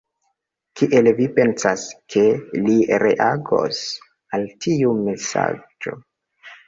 [0.79, 2.23] Kiel vi pensas, ke
[2.69, 3.83] li reagos
[4.39, 5.95] al tiu mesaĝo?